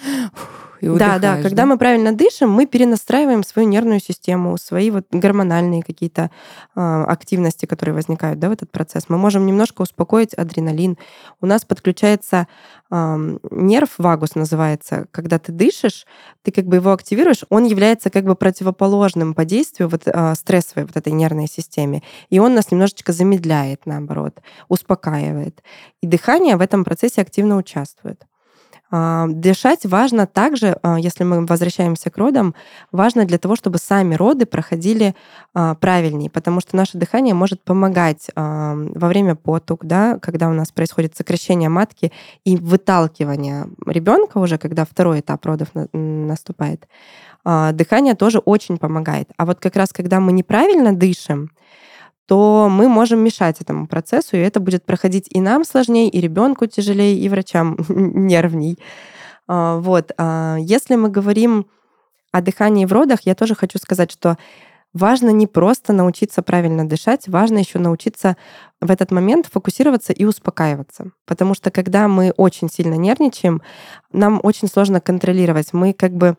[0.81, 1.41] И Да, да.
[1.41, 1.65] Когда да?
[1.67, 6.31] мы правильно дышим, мы перенастраиваем свою нервную систему, свои вот гормональные какие-то
[6.75, 9.05] э, активности, которые возникают да, в этот процесс.
[9.07, 10.97] Мы можем немножко успокоить адреналин.
[11.39, 12.47] У нас подключается
[12.89, 15.05] э, нерв вагус называется.
[15.11, 16.07] Когда ты дышишь,
[16.41, 20.85] ты как бы его активируешь, он является как бы противоположным по действию вот, э, стрессовой
[20.85, 22.01] вот этой нервной системе.
[22.29, 25.61] И он нас немножечко замедляет, наоборот, успокаивает.
[26.01, 28.25] И дыхание в этом процессе активно участвует.
[28.91, 32.53] А, дышать важно также, а, если мы возвращаемся к родам,
[32.91, 35.15] важно для того, чтобы сами роды проходили
[35.53, 40.71] а, правильнее, потому что наше дыхание может помогать во время потуг, да, когда у нас
[40.71, 42.11] происходит сокращение матки
[42.43, 46.87] и выталкивание ребенка уже, когда второй этап родов наступает.
[47.43, 49.29] Дыхание тоже очень помогает.
[49.37, 51.51] А вот как раз когда мы неправильно дышим,
[52.31, 56.65] то мы можем мешать этому процессу, и это будет проходить и нам сложнее, и ребенку
[56.65, 58.79] тяжелее, и врачам нервней.
[59.49, 60.13] А, вот.
[60.17, 61.65] А, если мы говорим
[62.31, 64.37] о дыхании в родах, я тоже хочу сказать, что
[64.93, 68.37] важно не просто научиться правильно дышать, важно еще научиться
[68.79, 71.11] в этот момент фокусироваться и успокаиваться.
[71.25, 73.61] Потому что когда мы очень сильно нервничаем,
[74.11, 75.73] нам очень сложно контролировать.
[75.73, 76.35] Мы как бы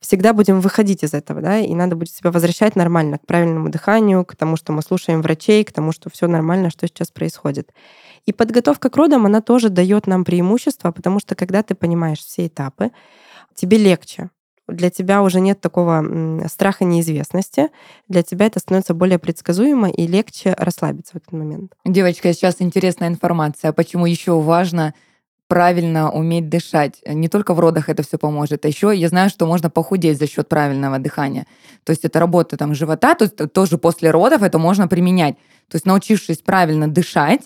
[0.00, 4.24] всегда будем выходить из этого, да, и надо будет себя возвращать нормально к правильному дыханию,
[4.24, 7.72] к тому, что мы слушаем врачей, к тому, что все нормально, что сейчас происходит.
[8.26, 12.46] И подготовка к родам, она тоже дает нам преимущество, потому что когда ты понимаешь все
[12.46, 12.90] этапы,
[13.54, 14.30] тебе легче.
[14.72, 17.70] Для тебя уже нет такого страха неизвестности.
[18.08, 21.72] Для тебя это становится более предсказуемо и легче расслабиться в этот момент.
[21.84, 23.72] Девочка, сейчас интересная информация.
[23.72, 24.94] Почему еще важно
[25.52, 27.02] правильно уметь дышать.
[27.06, 30.26] Не только в родах это все поможет, а еще я знаю, что можно похудеть за
[30.26, 31.46] счет правильного дыхания.
[31.84, 35.36] То есть это работа там живота, то есть тоже после родов это можно применять.
[35.68, 37.42] То есть научившись правильно дышать,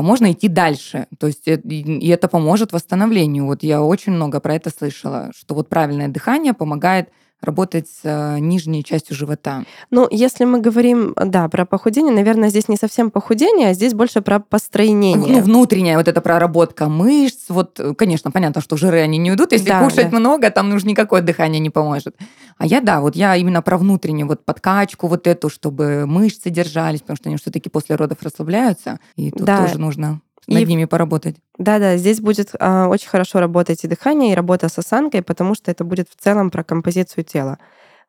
[0.00, 1.06] можно идти дальше.
[1.18, 3.46] То есть и это поможет восстановлению.
[3.46, 7.10] Вот я очень много про это слышала, что вот правильное дыхание помогает
[7.42, 9.64] работать с э, нижней частью живота.
[9.90, 14.22] Ну, если мы говорим, да, про похудение, наверное, здесь не совсем похудение, а здесь больше
[14.22, 15.16] про построение.
[15.16, 17.46] Ну, внутренняя вот эта проработка мышц.
[17.48, 19.52] Вот, конечно, понятно, что жиры они не уйдут.
[19.52, 20.18] Если да, кушать да.
[20.18, 22.16] много, там уж никакое дыхание не поможет.
[22.58, 27.00] А я, да, вот я именно про внутреннюю вот подкачку вот эту, чтобы мышцы держались,
[27.00, 28.98] потому что они все-таки после родов расслабляются.
[29.16, 29.66] И тут да.
[29.66, 30.64] тоже нужно над и...
[30.64, 31.36] ними поработать.
[31.58, 35.70] Да-да, здесь будет э, очень хорошо работать и дыхание, и работа с осанкой, потому что
[35.70, 37.58] это будет в целом про композицию тела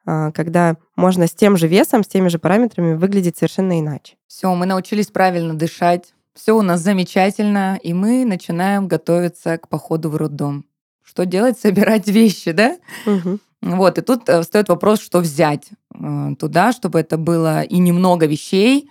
[0.06, 4.16] э, когда можно с тем же весом, с теми же параметрами выглядеть совершенно иначе.
[4.28, 10.10] Все, мы научились правильно дышать, все у нас замечательно, и мы начинаем готовиться к походу
[10.10, 10.66] в роддом.
[11.04, 11.60] Что делать?
[11.62, 12.78] Собирать вещи, да?
[13.06, 13.40] Угу.
[13.62, 18.26] Вот, и тут э, встает вопрос, что взять э, туда, чтобы это было и немного
[18.26, 18.90] вещей,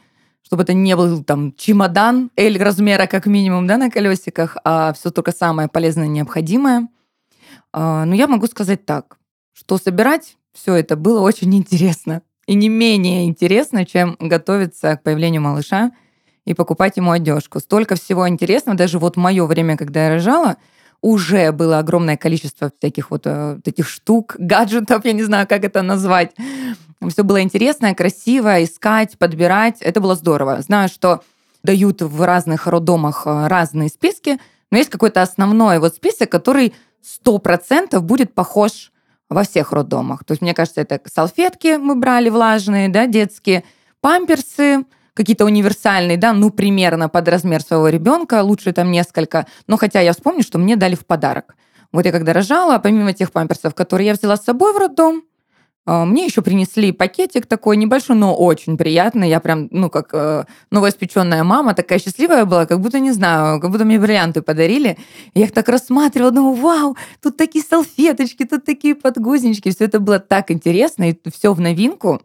[0.53, 5.11] чтобы это не был там чемодан L размера как минимум, да, на колесиках, а все
[5.11, 6.89] только самое полезное необходимое.
[7.73, 9.17] А, но я могу сказать так,
[9.55, 12.21] что собирать все это было очень интересно.
[12.47, 15.93] И не менее интересно, чем готовиться к появлению малыша
[16.45, 17.59] и покупать ему одежку.
[17.59, 18.77] Столько всего интересного.
[18.77, 20.59] Даже вот мое время, когда я рожала,
[21.03, 25.83] уже было огромное количество всяких вот, э, этих штук, гаджетов, я не знаю, как это
[25.83, 26.33] назвать,
[27.09, 29.83] все было интересно, красиво, искать, подбирать.
[29.83, 30.63] Это было здорово.
[30.63, 31.23] Знаю, что
[31.65, 34.39] дают в разных роддомах э, разные списки,
[34.71, 36.75] но есть какой-то основной вот список, который
[37.25, 38.93] 100% будет похож
[39.29, 40.25] во всех роддомах.
[40.25, 43.65] То есть, мне кажется, это салфетки мы брали влажные, да, детские,
[44.01, 44.85] памперсы,
[45.15, 49.47] какие-то универсальные, да, ну, примерно под размер своего ребенка, лучше там несколько.
[49.67, 51.55] Но хотя я вспомню, что мне дали в подарок.
[51.93, 55.25] Вот я когда рожала, помимо тех памперсов, которые я взяла с собой в роддом,
[55.85, 59.29] а, мне еще принесли пакетик такой небольшой, но очень приятный.
[59.29, 63.71] Я прям, ну, как э, новоиспеченная мама, такая счастливая была, как будто, не знаю, как
[63.71, 64.97] будто мне бриллианты подарили.
[65.35, 69.71] Я их так рассматривала, думаю, вау, тут такие салфеточки, тут такие подгузнички.
[69.71, 72.23] Все это было так интересно, и все в новинку.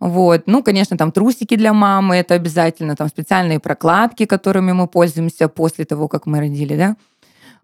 [0.00, 0.42] Вот.
[0.46, 5.84] Ну, конечно, там трусики для мамы, это обязательно, там специальные прокладки, которыми мы пользуемся после
[5.84, 6.96] того, как мы родили, да.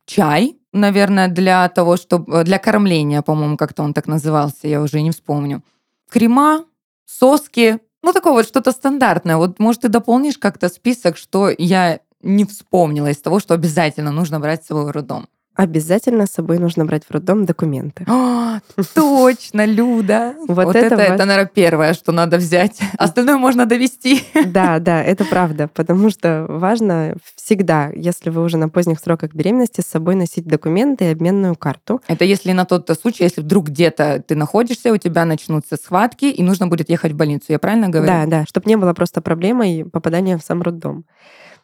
[0.06, 2.40] Чай, наверное, для того, чтобы...
[2.40, 5.62] Э, для кормления, по-моему, как-то он так назывался, я уже не вспомню.
[6.10, 6.64] Крема,
[7.06, 9.36] соски, ну, такое вот что-то стандартное.
[9.36, 14.40] Вот, может, ты дополнишь как-то список, что я не вспомнила из того, что обязательно нужно
[14.40, 15.28] брать с собой в роддом.
[15.54, 18.04] Обязательно с собой нужно брать в роддом документы.
[18.08, 18.60] О,
[18.94, 20.34] точно, Люда.
[20.52, 22.78] Вот, вот это, это, это, наверное, первое, что надо взять.
[22.98, 24.22] Остальное можно довести.
[24.46, 29.80] Да, да, это правда, потому что важно всегда, если вы уже на поздних сроках беременности,
[29.80, 32.02] с собой носить документы и обменную карту.
[32.06, 36.42] Это если на тот случай, если вдруг где-то ты находишься, у тебя начнутся схватки, и
[36.42, 37.46] нужно будет ехать в больницу.
[37.48, 38.12] Я правильно говорю?
[38.12, 41.04] Да, да, чтобы не было просто проблемой попадания в сам роддом.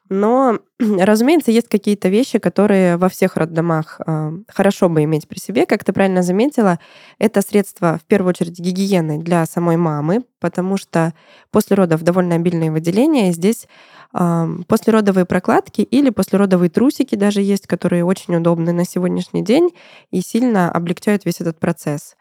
[0.08, 5.66] Но, разумеется, есть какие-то вещи, которые во всех роддомах э, хорошо бы иметь при себе.
[5.66, 6.78] Как ты правильно заметила,
[7.18, 11.14] это средства, в первую очередь, гигиены для самой мамы, потому что
[11.50, 13.32] после родов довольно обильные выделения.
[13.32, 13.68] Здесь
[14.14, 19.70] э, послеродовые прокладки или послеродовые трусики даже есть, которые очень удобны на сегодняшний день
[20.10, 22.16] и сильно облегчают весь этот процесс.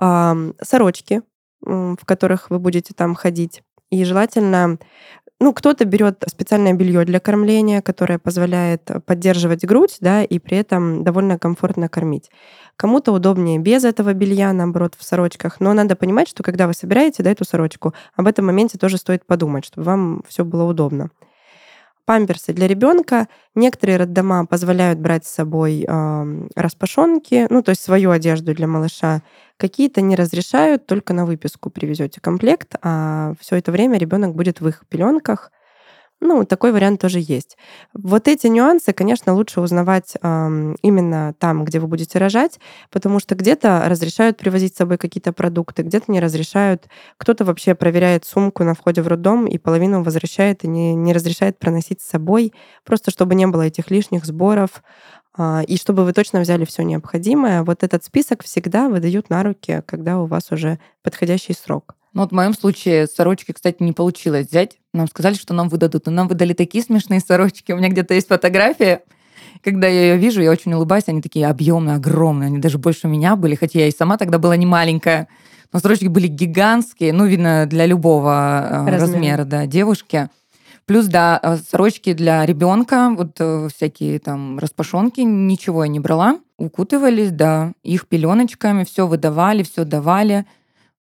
[0.00, 1.22] Э, сорочки,
[1.62, 3.62] в которых вы будете там ходить.
[3.90, 4.78] И желательно
[5.38, 11.04] ну, кто-то берет специальное белье для кормления, которое позволяет поддерживать грудь, да, и при этом
[11.04, 12.30] довольно комфортно кормить.
[12.76, 15.60] Кому-то удобнее без этого белья, наоборот, в сорочках.
[15.60, 19.26] Но надо понимать, что когда вы собираете да, эту сорочку, об этом моменте тоже стоит
[19.26, 21.10] подумать, чтобы вам все было удобно
[22.06, 23.28] памперсы для ребенка.
[23.54, 29.22] Некоторые роддома позволяют брать с собой э, распашонки, ну, то есть свою одежду для малыша.
[29.58, 34.68] Какие-то не разрешают, только на выписку привезете комплект, а все это время ребенок будет в
[34.68, 35.50] их пеленках.
[36.20, 37.58] Ну, такой вариант тоже есть.
[37.92, 42.58] Вот эти нюансы, конечно, лучше узнавать э, именно там, где вы будете рожать,
[42.90, 46.88] потому что где-то разрешают привозить с собой какие-то продукты, где-то не разрешают.
[47.18, 51.58] Кто-то вообще проверяет сумку на входе в роддом и половину возвращает и не, не разрешает
[51.58, 54.82] проносить с собой, просто чтобы не было этих лишних сборов.
[55.36, 59.82] Э, и чтобы вы точно взяли все необходимое, вот этот список всегда выдают на руки,
[59.84, 61.94] когда у вас уже подходящий срок.
[62.16, 64.78] Ну, вот в моем случае сорочки, кстати, не получилось взять.
[64.94, 66.06] Нам сказали, что нам выдадут.
[66.06, 67.72] Но нам выдали такие смешные сорочки.
[67.72, 69.02] У меня где-то есть фотография.
[69.62, 71.04] Когда я ее вижу, я очень улыбаюсь.
[71.08, 72.46] Они такие объемные, огромные.
[72.46, 75.28] Они даже больше меня были, хотя я и сама тогда была не маленькая.
[75.74, 77.12] Но сорочки были гигантские.
[77.12, 79.00] Ну, видно, для любого э, Размер.
[79.00, 80.30] размера, да, девушки.
[80.86, 86.38] Плюс, да, э, сорочки для ребенка, вот э, всякие там распашонки, ничего я не брала.
[86.56, 90.46] Укутывались, да, их пеленочками, все выдавали, все давали.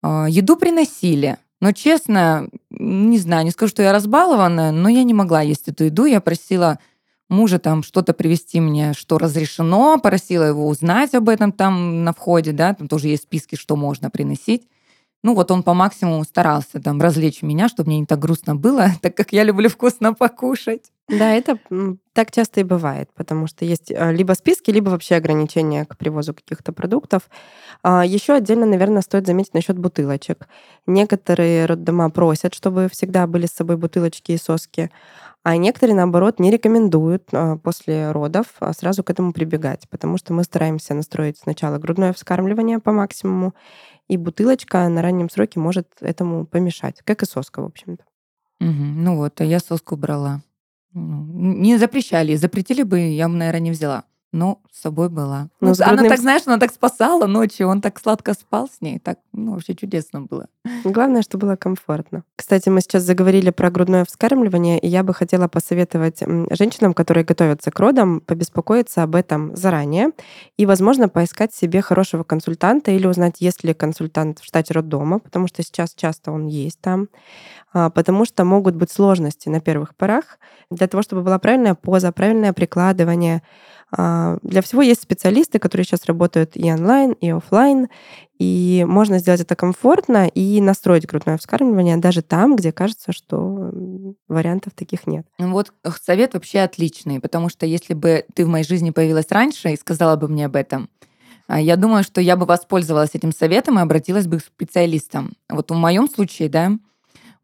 [0.02, 1.38] А, еду приносили.
[1.60, 5.84] Но честно, не знаю, не скажу, что я разбалованная, но я не могла есть эту
[5.84, 6.04] еду.
[6.06, 6.78] Я просила
[7.28, 12.52] мужа там что-то привезти мне, что разрешено, просила его узнать об этом там на входе,
[12.52, 14.68] да, там тоже есть списки, что можно приносить.
[15.24, 18.88] Ну вот он по максимуму старался там развлечь меня, чтобы мне не так грустно было,
[19.02, 20.90] так как я люблю вкусно покушать.
[21.08, 21.58] Да, это
[22.12, 26.32] так часто и бывает, потому что есть э, либо списки, либо вообще ограничения к привозу
[26.34, 27.28] каких-то продуктов.
[27.82, 30.48] А, Еще отдельно, наверное, стоит заметить насчет бутылочек.
[30.86, 34.90] Некоторые роддома просят, чтобы всегда были с собой бутылочки и соски,
[35.44, 40.32] а некоторые, наоборот, не рекомендуют а, после родов а, сразу к этому прибегать, потому что
[40.32, 43.52] мы стараемся настроить сначала грудное вскармливание по максимуму,
[44.08, 48.04] и бутылочка на раннем сроке может этому помешать, как и соска, в общем-то.
[48.60, 48.70] Угу.
[48.70, 50.42] Ну вот, а я соску брала.
[50.92, 52.36] Ну, не запрещали.
[52.36, 54.04] Запретили бы, я бы, наверное, не взяла.
[54.32, 55.48] Но с собой была.
[55.60, 55.98] Ну, ну, грудным...
[55.98, 58.98] Она так, знаешь, она так спасала ночью, он так сладко спал с ней.
[58.98, 60.48] Так, ну, вообще чудесно было.
[60.84, 62.24] Главное, что было комфортно.
[62.36, 67.70] Кстати, мы сейчас заговорили про грудное вскармливание, и я бы хотела посоветовать женщинам, которые готовятся
[67.70, 70.12] к родам, побеспокоиться об этом заранее
[70.56, 75.46] и, возможно, поискать себе хорошего консультанта или узнать, есть ли консультант в штате роддома, потому
[75.46, 77.08] что сейчас часто он есть там.
[77.72, 80.38] А, потому что могут быть сложности на первых порах.
[80.70, 83.42] Для того, чтобы была правильная поза, правильное прикладывание,
[83.96, 87.88] для всего есть специалисты, которые сейчас работают и онлайн, и офлайн,
[88.38, 93.70] и можно сделать это комфортно и настроить грудное вскармливание даже там, где кажется, что
[94.28, 95.26] вариантов таких нет.
[95.38, 99.76] Вот совет вообще отличный, потому что если бы ты в моей жизни появилась раньше и
[99.76, 100.88] сказала бы мне об этом,
[101.46, 105.34] а, я думаю, что я бы воспользовалась этим советом и обратилась бы к специалистам.
[105.48, 106.72] Вот в моем случае, да,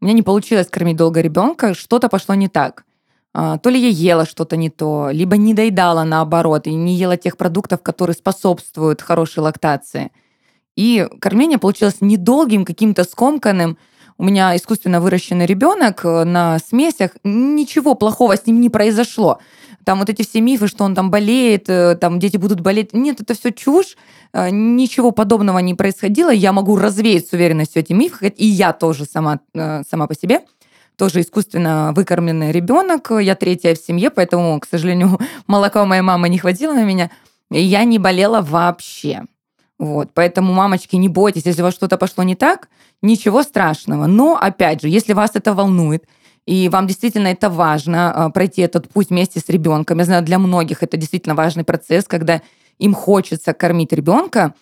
[0.01, 2.85] у меня не получилось кормить долго ребенка, что-то пошло не так.
[3.33, 7.15] А, то ли я ела что-то не то, либо не доедала наоборот, и не ела
[7.17, 10.11] тех продуктов, которые способствуют хорошей лактации.
[10.75, 13.77] И кормление получилось недолгим, каким-то скомканным.
[14.17, 19.39] У меня искусственно выращенный ребенок э, на смесях, ничего плохого с ним не произошло.
[19.85, 22.93] Там вот эти все мифы, что он там болеет, э, там дети будут болеть.
[22.93, 23.95] Нет, это все чушь.
[24.33, 26.31] Э, ничего подобного не происходило.
[26.31, 30.41] Я могу развеять с уверенностью эти мифы, и я тоже сама, сама по себе
[30.99, 33.09] тоже искусственно выкормленный ребенок.
[33.21, 37.09] Я третья в семье, поэтому, к сожалению, молока у моей мамы не хватило на меня.
[37.49, 39.23] И я не болела вообще.
[39.79, 42.67] Вот, поэтому, мамочки, не бойтесь, если у вас что-то пошло не так,
[43.01, 44.07] ничего страшного.
[44.07, 46.03] Но, опять же, если вас это волнует,
[46.45, 50.37] и вам действительно это важно, а, пройти этот путь вместе с ребенком, я знаю, для
[50.37, 52.41] многих это действительно важный процесс, когда
[52.77, 54.53] им хочется кормить ребенка,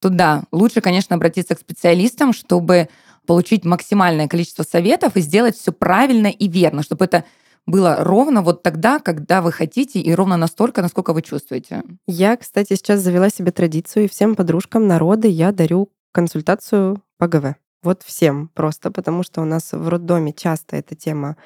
[0.00, 2.88] то да, лучше, конечно, обратиться к специалистам, чтобы
[3.26, 7.24] получить максимальное количество советов и сделать все правильно и верно, чтобы это
[7.66, 11.82] было ровно вот тогда, когда вы хотите, и ровно настолько, насколько вы чувствуете.
[12.06, 17.56] Я, кстати, сейчас завела себе традицию, и всем подружкам народы я дарю консультацию по ГВ.
[17.82, 21.36] Вот всем просто, потому что у нас в роддоме часто эта тема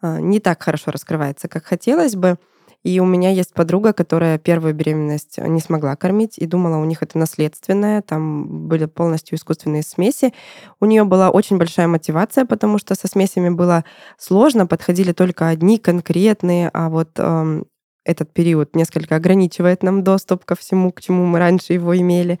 [0.00, 2.38] а, не так хорошо раскрывается, как хотелось бы.
[2.82, 7.02] И у меня есть подруга, которая первую беременность не смогла кормить и думала, у них
[7.02, 10.32] это наследственное, там были полностью искусственные смеси.
[10.80, 13.84] У нее была очень большая мотивация, потому что со смесями было
[14.18, 17.66] сложно, подходили только одни конкретные, а вот эм,
[18.04, 22.40] этот период несколько ограничивает нам доступ ко всему, к чему мы раньше его имели.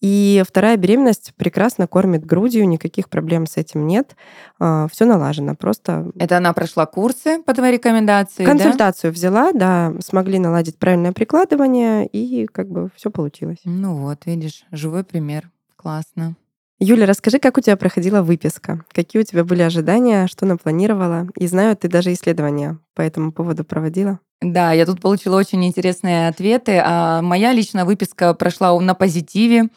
[0.00, 4.14] И вторая беременность прекрасно кормит грудью, никаких проблем с этим нет.
[4.60, 6.10] А, Все налажено, просто...
[6.18, 9.14] Это она прошла курсы по твоей рекомендации, Консультацию да?
[9.14, 13.58] взяла, да, смогли наладить правильное прикладывание, и как бы все получилось.
[13.64, 15.50] Ну вот, видишь, живой пример.
[15.76, 16.36] Классно.
[16.80, 18.84] Юля, расскажи, как у тебя проходила выписка?
[18.92, 21.26] Какие у тебя были ожидания, что напланировала?
[21.34, 24.20] И знаю, ты даже исследования по этому поводу проводила.
[24.40, 26.80] Да, я тут получила очень интересные ответы.
[26.84, 29.70] А моя личная выписка прошла на позитиве.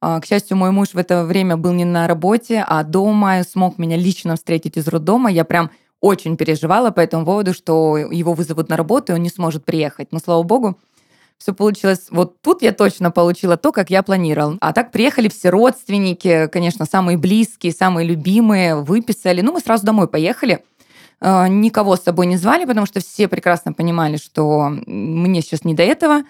[0.00, 3.78] А, к счастью, мой муж в это время был не на работе, а дома, смог
[3.78, 5.30] меня лично встретить из роддома.
[5.30, 9.30] Я прям очень переживала по этому поводу, что его вызовут на работу, и он не
[9.30, 10.08] сможет приехать.
[10.12, 10.78] Но, слава богу,
[11.38, 12.06] все получилось.
[12.10, 14.56] Вот тут я точно получила то, как я планировал.
[14.60, 19.40] А так приехали все родственники, конечно, самые близкие, самые любимые, выписали.
[19.40, 20.62] Ну, мы сразу домой поехали.
[21.20, 25.74] А, никого с собой не звали, потому что все прекрасно понимали, что мне сейчас не
[25.74, 26.22] до этого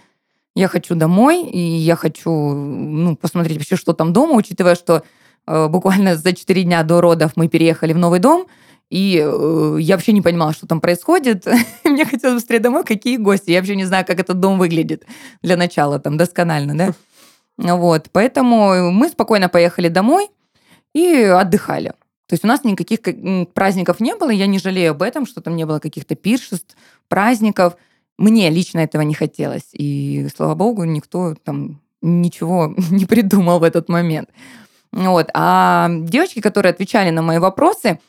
[0.57, 5.03] я хочу домой, и я хочу ну, посмотреть вообще, что там дома, учитывая, что
[5.47, 8.47] э, буквально за 4 дня до родов мы переехали в новый дом,
[8.88, 11.47] и э, я вообще не понимала, что там происходит.
[11.85, 13.51] Мне хотелось быстрее домой, какие гости.
[13.51, 15.05] Я вообще не знаю, как этот дом выглядит
[15.42, 16.95] для начала, там, досконально, да?
[17.77, 20.29] Вот, поэтому мы спокойно поехали домой
[20.95, 21.88] и отдыхали.
[22.29, 23.01] То есть у нас никаких
[23.53, 26.77] праздников не было, я не жалею об этом, что там не было каких-то пиршеств,
[27.09, 27.77] праздников.
[28.18, 29.68] Мне лично этого не хотелось.
[29.72, 34.31] И, слава богу, никто там ничего не придумал в этот момент.
[34.92, 35.29] Вот.
[35.35, 38.00] А девочки, которые отвечали на мои вопросы,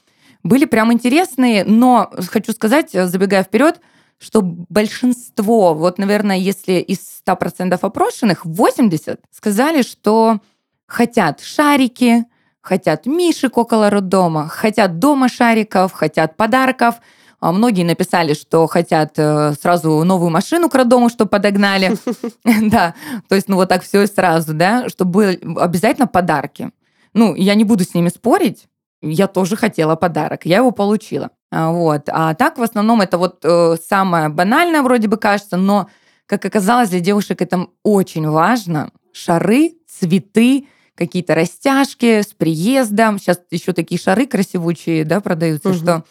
[0.43, 3.81] были прям интересные, но хочу сказать, забегая вперед,
[4.17, 10.39] что большинство, вот, наверное, если из 100% опрошенных, 80 сказали, что
[10.87, 12.25] хотят шарики,
[12.61, 16.95] хотят мишек около роддома, хотят дома шариков, хотят подарков–
[17.41, 21.97] многие написали, что хотят э, сразу новую машину к роддому, чтобы подогнали.
[22.69, 22.95] Да,
[23.29, 26.71] то есть, ну вот так все сразу, да, чтобы обязательно подарки.
[27.13, 28.67] Ну, я не буду с ними спорить,
[29.01, 31.29] я тоже хотела подарок, я его получила.
[31.51, 32.09] А, вот.
[32.09, 35.87] А так, в основном, это вот э, самое банальное вроде бы кажется, но,
[36.25, 38.91] как оказалось, для девушек это очень важно.
[39.13, 43.19] Шары, цветы, какие-то растяжки с приездом.
[43.19, 45.77] Сейчас еще такие шары красивучие, да, продаются, угу.
[45.77, 46.03] что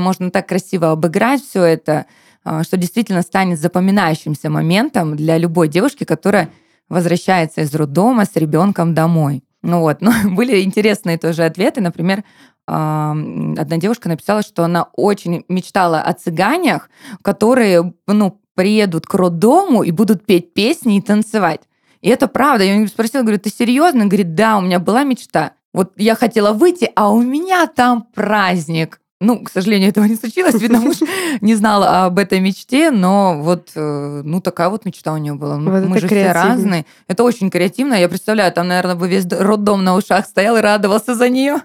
[0.00, 2.06] можно так красиво обыграть все это,
[2.44, 6.50] а, что действительно станет запоминающимся моментом для любой девушки, которая
[6.88, 9.42] возвращается из роддома с ребенком домой.
[9.62, 11.80] Ну вот, но были интересные тоже ответы.
[11.80, 12.24] Например,
[12.66, 16.88] одна девушка написала, что она очень мечтала о цыганях,
[17.22, 21.60] которые, ну, приедут к роддому и будут петь песни и танцевать.
[22.00, 22.64] И это правда.
[22.64, 24.06] Я спросила, говорю, ты серьезно?
[24.06, 25.52] Говорит, да, у меня была мечта.
[25.72, 29.00] Вот я хотела выйти, а у меня там праздник.
[29.24, 30.60] Ну, к сожалению, этого не случилось.
[30.60, 30.96] Видно, муж
[31.40, 35.56] не знал об этой мечте, но вот, э, ну, такая вот мечта у нее была.
[35.56, 36.84] Вот Мы же все разные.
[37.08, 37.94] Это очень креативно.
[37.94, 41.62] Я представляю, там, наверное, бы весь роддом на ушах стоял и радовался за нее.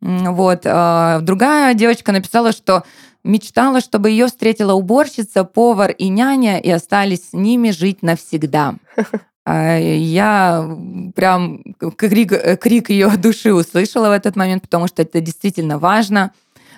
[0.00, 0.62] Вот.
[0.64, 2.84] А другая девочка написала, что
[3.22, 8.74] мечтала, чтобы ее встретила уборщица, повар и няня, и остались с ними жить навсегда.
[9.46, 10.68] А я
[11.16, 11.62] прям
[11.96, 16.32] крик, крик ее души услышала в этот момент, потому что это действительно важно.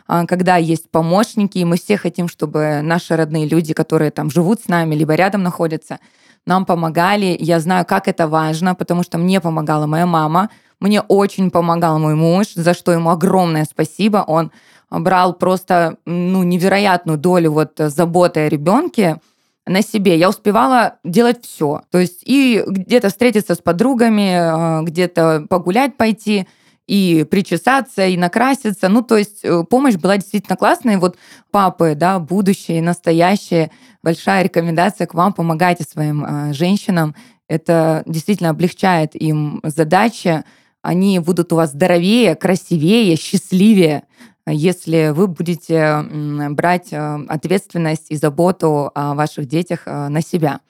[0.06, 4.60] А, когда есть помощники, и мы все хотим, чтобы наши родные люди, которые там живут
[4.60, 5.98] с нами, либо рядом находятся,
[6.46, 7.36] нам помогали.
[7.38, 12.14] Я знаю, как это важно, потому что мне помогала моя мама, мне очень помогал мой
[12.14, 14.24] муж, за что ему огромное спасибо.
[14.26, 14.50] Он
[14.90, 19.20] брал просто ну, невероятную долю вот заботы о ребенке
[19.66, 20.18] на себе.
[20.18, 21.82] Я успевала делать все.
[21.90, 26.48] То есть и где-то встретиться с подругами, а, где-то погулять пойти,
[26.86, 28.88] и причесаться, и накраситься.
[28.88, 30.94] Ну, то есть э, помощь была действительно классная.
[30.94, 31.16] И вот
[31.50, 33.70] папы, да, будущее, настоящее,
[34.02, 37.14] большая рекомендация к вам, помогайте своим э, женщинам.
[37.48, 40.44] Это действительно облегчает им задачи.
[40.82, 44.02] Они будут у вас здоровее, красивее, счастливее,
[44.46, 46.04] если вы будете
[46.50, 50.60] брать э, ответственность и заботу о ваших детях э, на себя.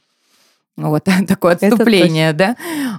[0.77, 2.57] Вот такое отступление, да.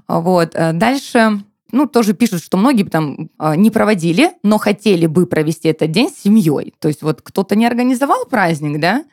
[0.08, 0.54] Вот.
[0.54, 1.44] Дальше
[1.74, 6.10] ну, тоже пишут, что многие там а, не проводили, но хотели бы провести этот день
[6.10, 6.76] с семьей.
[6.80, 9.04] То есть вот кто-то не организовал праздник, да,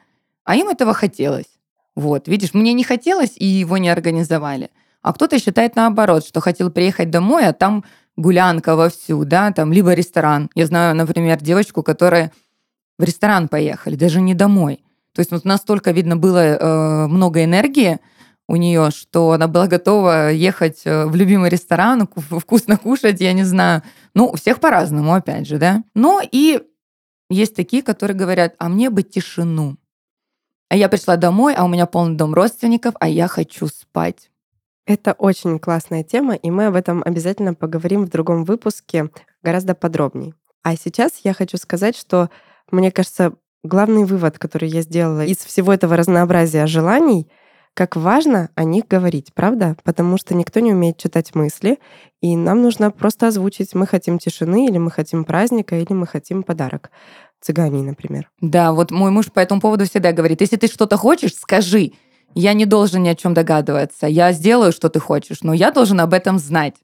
[0.44, 1.46] а им этого хотелось.
[1.96, 4.70] Вот, видишь, мне не хотелось, и его не организовали.
[5.00, 7.82] А кто-то считает наоборот, что хотел приехать домой, а там
[8.18, 10.50] гулянка вовсю, да, там либо ресторан.
[10.54, 12.30] Я знаю, например, девочку, которая
[12.98, 14.84] в ресторан поехали, даже не домой.
[15.14, 18.00] То есть вот настолько, видно, было э, много энергии,
[18.50, 23.44] у нее, что она была готова ехать э, в любимый ресторан, вкусно кушать, я не
[23.44, 23.82] знаю.
[24.12, 25.84] Ну, у всех по-разному, опять же, да.
[25.94, 26.60] Но и
[27.28, 29.76] есть такие, которые говорят, а мне бы тишину.
[30.68, 34.32] А я пришла домой, а у меня полный дом родственников, а я хочу спать.
[34.84, 39.10] Это очень классная тема, и мы об этом обязательно поговорим в другом выпуске
[39.44, 40.34] гораздо подробнее.
[40.64, 42.30] А сейчас я хочу сказать, что,
[42.72, 43.32] мне кажется,
[43.62, 47.30] главный вывод, который я сделала из всего этого разнообразия желаний—
[47.74, 49.76] как важно о них говорить, правда?
[49.84, 51.78] Потому что никто не умеет читать мысли,
[52.20, 56.42] и нам нужно просто озвучить, мы хотим тишины, или мы хотим праздника, или мы хотим
[56.42, 56.90] подарок.
[57.40, 58.30] Цыгане, например.
[58.40, 61.92] Да, вот мой муж по этому поводу всегда говорит, если ты что-то хочешь, скажи.
[62.34, 64.06] Я не должен ни о чем догадываться.
[64.06, 66.74] Я сделаю, что ты хочешь, но я должен об этом знать.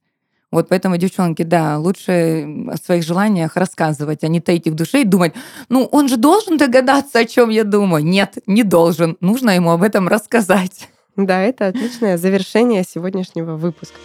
[0.53, 5.03] Вот поэтому, девчонки, да, лучше о своих желаниях рассказывать, а не таить их в душе
[5.03, 5.35] и думать,
[5.69, 8.05] ну, он же должен догадаться, о чем я думаю.
[8.05, 9.17] Нет, не должен.
[9.21, 10.89] Нужно ему об этом рассказать.
[11.17, 13.97] Да, это отличное завершение сегодняшнего выпуска.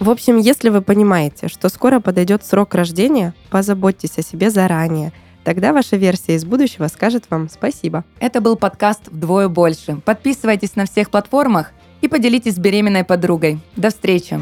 [0.00, 5.12] В общем, если вы понимаете, что скоро подойдет срок рождения, позаботьтесь о себе заранее.
[5.44, 8.04] Тогда ваша версия из будущего скажет вам спасибо.
[8.18, 10.00] Это был подкаст «Вдвое больше».
[10.04, 11.70] Подписывайтесь на всех платформах
[12.02, 13.58] и поделитесь с беременной подругой.
[13.76, 14.38] До встречи!